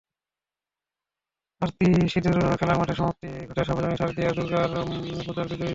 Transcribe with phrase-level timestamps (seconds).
[1.61, 4.61] আরতি, সিঁদুর খেলার মাধ্যমে সমাপ্তি ঘটে সর্বজনীন শারদীয়া দুর্গা
[5.27, 5.69] পূজার বিজয়া দশমী।